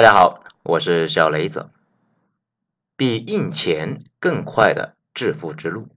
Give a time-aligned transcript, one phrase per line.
[0.00, 1.68] 大家好，我是小雷子。
[2.96, 5.88] 比印钱更快的致富之路，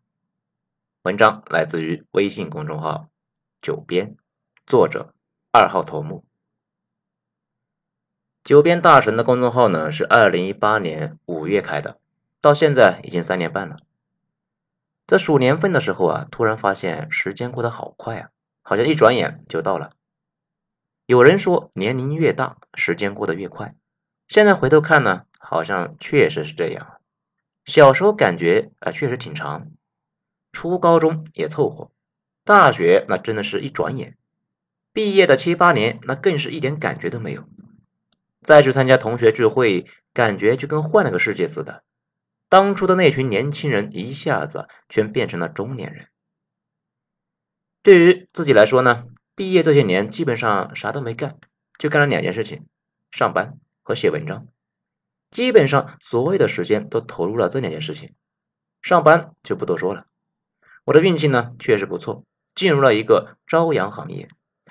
[1.03, 3.07] 文章来自于微信公众号
[3.63, 4.17] “九编”，
[4.67, 5.13] 作者
[5.53, 6.25] 二号头目。
[8.43, 11.97] 九编大神的公众号呢是二零一八年五月开的，
[12.41, 13.77] 到现在已经三年半了。
[15.07, 18.29] 在数年份的时候啊，突然发现时间过得好快啊，
[18.63, 19.93] 好像一转眼就到了。
[21.05, 23.75] 有人说，年龄越大，时间过得越快。
[24.33, 26.99] 现在回头看呢，好像确实是这样。
[27.65, 29.67] 小时候感觉啊，确实挺长。
[30.51, 31.91] 初高中也凑合，
[32.43, 34.17] 大学那真的是一转眼。
[34.91, 37.47] 毕业的七八年，那更是一点感觉都没有。
[38.41, 41.83] 再去参加同学聚会，感觉就跟换了个世界似的。
[42.49, 46.07] 当初的那群年轻人，一下子全变成了中年人。
[47.83, 51.37] 对于自己来说呢，毕业这些年基本上啥都没干，
[51.77, 52.65] 就干了两件事情：
[53.11, 53.59] 上班。
[53.83, 54.47] 和写文章，
[55.29, 58.15] 基本上所有的时间都投入了这两件事情。
[58.81, 60.07] 上班就不多说了，
[60.83, 64.29] 我的运气呢确实不错，进入了一个朝阳行业，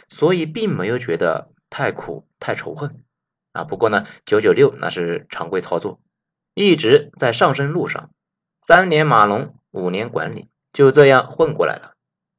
[0.09, 3.05] 所以并没有觉得太苦太仇恨
[3.53, 3.65] 啊。
[3.65, 6.01] 不过呢，九九六那是常规操作，
[6.55, 8.11] 一直在上升路上，
[8.63, 11.93] 三年码农，五年管理，就这样混过来了。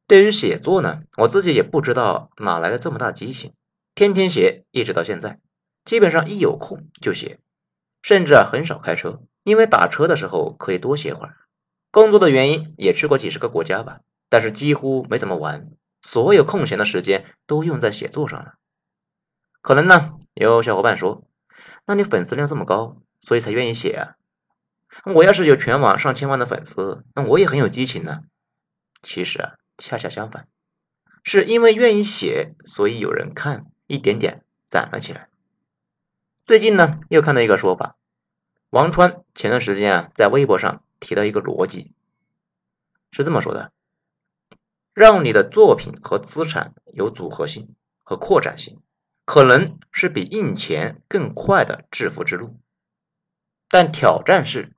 [0.06, 3.54] 对于写作呢，我自己也不知道哪来的这么大激情，
[3.96, 5.40] 天天写，一直到现在。
[5.86, 7.40] 基本上一有空就写，
[8.02, 11.38] 甚至啊很少开车，因为打车的时候可以多写会儿。
[11.92, 18.54] 工作的原因也去过几十个国家吧，但是几乎没怎么玩，所有空闲的时间都用在写作上了。
[19.62, 21.28] 可能呢，有小伙伴说，
[21.86, 24.16] 那你粉丝量这么高，所以才愿意写啊？
[25.06, 28.22] 我要是有全网上千万的粉丝，那我也很有激情呢。
[29.02, 30.48] 其实啊，恰恰相反，
[31.24, 35.30] 是因为愿意写，所以有人看，一点点攒了起来。
[36.46, 37.96] 最近呢，又看到一个说法，
[38.70, 41.94] 王川前段时间啊，在微博上提到一个逻辑，
[43.12, 43.72] 是这么说的：
[44.94, 47.74] 让你的作品和资产有组合性
[48.04, 48.82] 和扩展性，
[49.24, 52.60] 可能是比印钱更快的致富之路。
[53.70, 54.74] 但挑战是：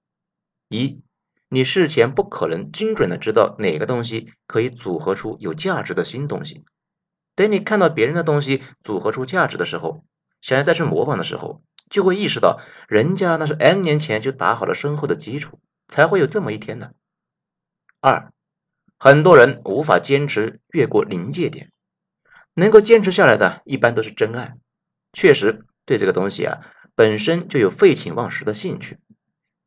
[0.70, 1.02] 一，
[1.50, 6.64] 你事前不可能精准的知道哪个东西可以组合出有价值的新东西，
[7.34, 10.06] 等你看到别人的东西组合出价值的时候。
[10.46, 16.94] 想要再去模仿的时候，就会意识到人家那是 N 年前就打好了深厚的基础，才会有这么一天的。
[18.00, 18.32] 二，
[19.00, 21.72] 很多人无法坚持越过临界点，
[22.54, 24.56] 能够坚持下来的一般都是真爱，
[25.14, 26.62] 确实对这个东西啊
[26.94, 29.00] 本身就有废寝忘食的兴趣，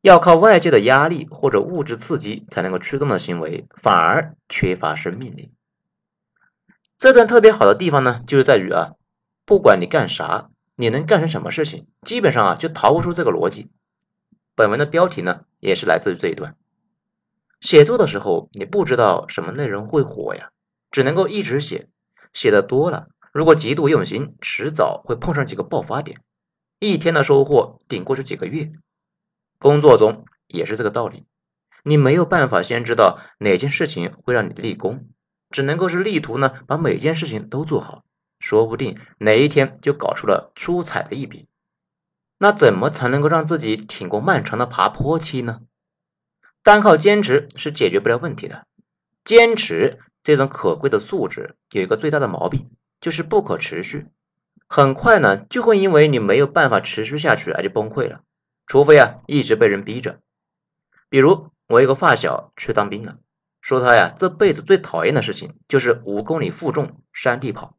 [0.01, 5.51] 要靠外界的压力或者物质刺激才能够驱动的行为，反而缺乏生命力。
[6.99, 8.93] 这段特别好的地方呢，就是在于啊，
[9.45, 10.51] 不管你干啥。
[10.81, 11.89] 你能干成什么事情？
[12.03, 13.69] 基本上啊，就逃不出这个逻辑。
[14.55, 16.57] 本文的标题呢，也是来自于这一段。
[17.61, 20.53] 写作的时候，你不知道什么内容会火呀，
[20.93, 21.89] 只能够一直写。
[22.33, 26.21] 写的多了，如果极度用心，迟早会碰上几个爆发点，
[26.79, 28.71] 一天的收获顶过去几个月。
[29.59, 31.27] 工作中也是这个道理，
[31.83, 35.09] 你没有办法先知道哪件事情会让你立功，
[35.51, 38.05] 只能够是力图呢，把每件事情都做好。
[38.39, 41.49] 说不定哪一天就搞出了出彩的一笔，
[42.39, 45.61] 那怎么才能够让自己挺过漫长的爬坡期呢？
[46.63, 48.67] 单靠坚持是解决不了问题的。
[49.25, 54.07] 坚持这种可贵的素质有一个最大的毛病，就是不可持续。
[54.67, 58.21] 很快呢，就会因为你没有办法持续下去而就崩溃了。
[58.67, 60.21] 除非啊一直被人逼着。
[61.09, 63.17] 比如我一个发小去当兵了，
[63.63, 67.78] 说他呀这辈子最讨厌的事情就是五公里负重山地跑。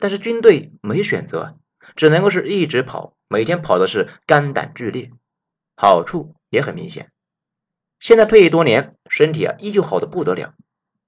[0.00, 1.58] 但是军队没选择，
[1.94, 5.12] 只能够是一直跑，每天跑的是肝胆俱裂，
[5.76, 7.12] 好处也很明显。
[8.00, 10.54] 现在退役多年，身体啊依旧好的不得了。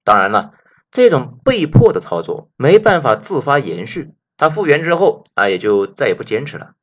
[0.03, 0.53] 当然了，
[0.91, 6.75] 这种被迫的操作没办法自发延续，他复原之后啊也就再也不坚持了。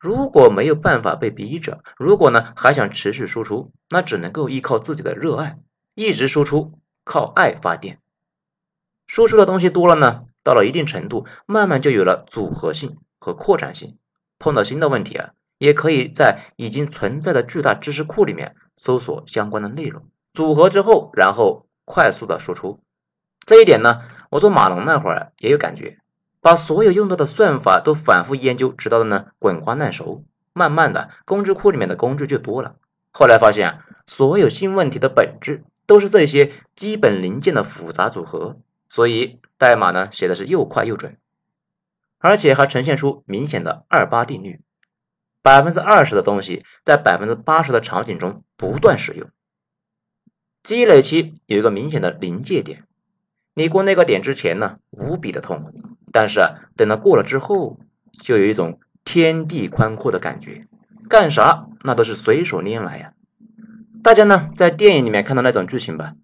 [0.00, 5.58] 如果没有办法被逼着，如果呢还想持续输出，那只能够依靠自己的热爱，
[5.94, 8.00] 一直输出，靠爱发电。
[9.06, 10.24] 输出的东西多了呢。
[10.42, 13.96] 到了一定程度，慢慢就有了组合性和扩展性。
[14.38, 22.80] 碰到新的问题啊，也可以在已经存在的巨大知识库里面搜索相关的内容，组合之后，然后快速的输出。
[23.44, 24.00] 这一点呢，
[24.30, 25.98] 我做码农那会儿也有感觉，
[26.40, 30.24] 把所有用到的算法都反复研究，直到呢滚瓜烂熟。
[30.52, 32.76] 慢慢的，工具库里面的工具就多了。
[33.12, 38.56] 后来发现啊，所有新问题的本质都是这些基本零件的复杂组合。
[38.88, 41.18] 所以代码呢写的是又快又准，
[42.18, 44.62] 而且还呈现出明显的二八定律。
[45.42, 49.28] 百分之二十的东西在百分之八十的场景中不断使用。
[50.62, 52.84] 积累期有一个明显的临界点，
[53.52, 55.72] 你过那个点之前呢，无比的痛苦，
[56.10, 57.78] 但是啊，等到过了之后，
[58.12, 60.66] 就有一种天地宽阔的感觉，
[61.10, 63.12] 干啥那都是随手拈来呀。
[64.02, 66.14] 大家呢在电影里面看到那种剧情吧？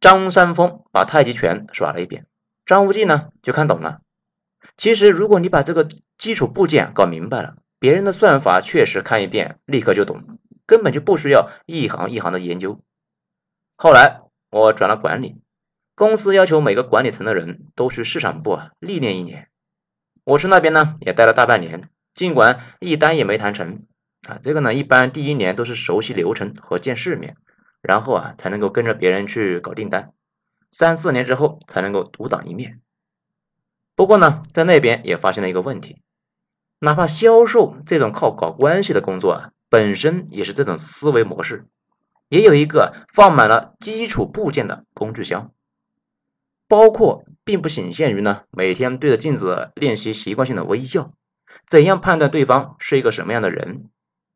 [0.00, 2.26] 张三丰把太极拳耍了一遍，
[2.64, 4.00] 张无忌呢就看懂了。
[4.76, 12.80] 其实如果你把这个基础部件搞明白了，别人的算法确实看一遍立刻就懂，根本就不需要一行一行的研究。
[13.76, 14.18] 后来
[14.50, 15.40] 我转了管理，
[15.96, 19.48] 公司要求每个管理层的人都去市场部啊历练一年。
[20.24, 23.84] 我去那边呢也待了大半年，尽管一单也没谈成
[24.28, 24.38] 啊。
[24.42, 27.36] 这个呢一般第一年都是熟悉流程和见世面，
[27.82, 30.12] 然后啊才能够跟着别人去搞订单，
[30.72, 32.80] 三四年之后才能够独当一面。
[33.94, 36.02] 不过呢在那边也发现了一个问题，
[36.80, 41.68] 哪怕销售这种靠搞关系的工作啊，本身也是这种思维模式。
[42.28, 45.52] 也有一个放满了基础部件的工具箱，
[46.66, 51.12] 包括并不仅限于呢每天对着镜子练习习惯性的微笑，
[51.66, 53.90] 怎样判断对方是一个什么样的人，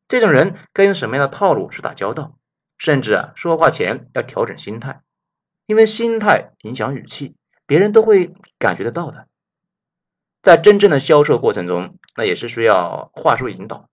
[0.09, 2.37] 这种人该用什么样的套路去打交道，
[2.77, 5.01] 甚至啊说话前要调整心态，
[5.67, 7.37] 因为心态影响语气，
[7.67, 9.27] 别人都会感觉得到的。
[10.43, 13.89] 在真正的销售过程中，那也是需要话术引导，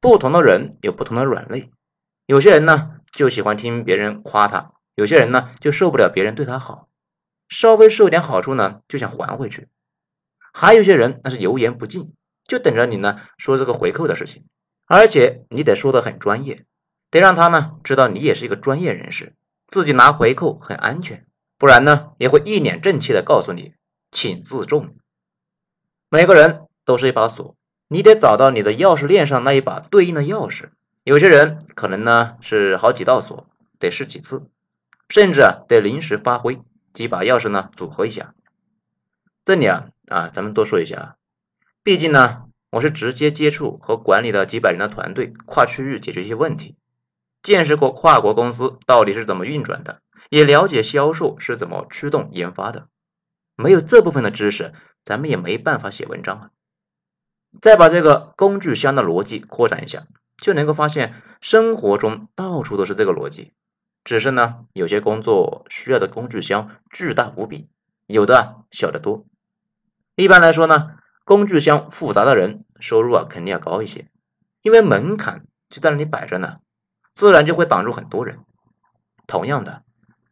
[0.00, 1.70] 不同的人有不同的软肋，
[2.26, 2.98] 有些人呢。
[3.12, 6.88] 就喜欢听别人夸他，有些人呢就受不了别人对他好，
[7.50, 9.68] 稍微受点好处呢就想还回去，
[10.50, 12.14] 还有些人那是油盐不进，
[12.46, 14.46] 就等着你呢说这个回扣的事情，
[14.86, 16.64] 而且你得说的很专业，
[17.10, 19.34] 得让他呢知道你也是一个专业人士，
[19.72, 21.24] 自己拿回扣很安全，
[21.56, 23.72] 不然呢也会一脸正气的告诉你，
[24.10, 24.94] 请自重。
[26.10, 27.56] 每个人都是一把锁，
[27.88, 30.72] 你得找到你的钥匙链上那一把对应的钥匙。
[31.04, 33.46] 有些人可能呢是好几道锁，
[33.78, 34.46] 得试几次，
[35.08, 36.60] 甚至啊得临时发挥，
[36.92, 38.34] 几把钥匙呢组合一下。
[39.46, 41.14] 这里啊啊，咱们多说一下啊，
[41.82, 46.76] 毕竟呢我是直接接触和管理了几百人的团队，跨区域解决一些问题，
[47.42, 50.00] 见识过跨国公司到底是怎么运转的，
[50.30, 52.88] 也了解销售是怎么驱动研发的。
[53.56, 54.72] 没有这部分的知识，
[55.04, 56.50] 咱们也没办法写文章啊。
[57.60, 60.06] 再把这个工具箱的逻辑扩展一下。
[60.38, 63.52] 就能够发现，生活中到处都是这个逻辑，
[64.02, 67.68] 只是呢，有些工作需要的工具箱巨大无比，
[68.08, 69.24] 有的小得多。
[70.16, 74.08] 一般来说呢，工具箱复杂的人收入啊肯定要高一些，
[74.62, 76.58] 因为门槛就在那里摆着呢，
[77.14, 78.40] 自然就会挡住很多人。
[79.26, 79.82] 同样的，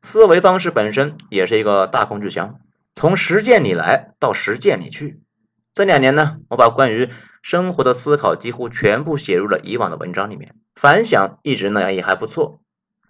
[0.03, 2.61] 思维方式本身也是一个大工具箱，
[2.95, 5.23] 从实践里来到实践里去。
[5.73, 7.11] 这两年呢，我把关于
[7.43, 12.61] 生活的思考几乎全部写入了以往的文章里面，反响一直呢也还不错。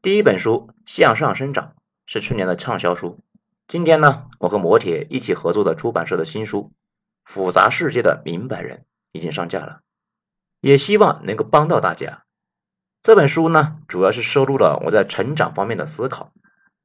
[0.03, 1.65] 第一本书《向上生长》
[2.07, 3.19] 是去年的畅销书。
[3.67, 6.73] 今天呢，我和磨铁一起合作的出版社的新书
[7.31, 8.79] 《复杂世界的明白人》
[9.13, 9.81] 已经上架了，
[10.61, 12.25] 也希望能够帮到大家。
[13.03, 16.33] 这本书呢，主要是收录了我在成长方面的思考，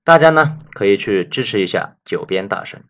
[0.06, 2.86] 大家呢可以去支持一下九边大神。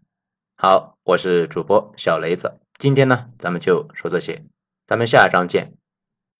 [0.56, 2.60] 好，我是主播小雷子。
[2.78, 4.44] 今天呢，咱们就说这些，
[4.86, 5.74] 咱们下一章见。